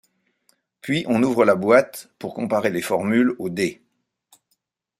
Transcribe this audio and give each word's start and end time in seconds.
Puis, 0.81 1.05
on 1.07 1.21
ouvre 1.21 1.45
la 1.45 1.53
boîte 1.53 2.09
pour 2.17 2.33
comparer 2.33 2.71
les 2.71 2.81
formules 2.81 3.35
aux 3.37 3.51
dés. 3.51 3.83